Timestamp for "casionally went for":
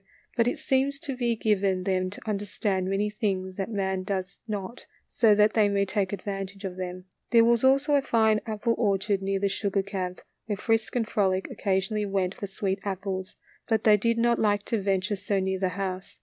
11.57-12.47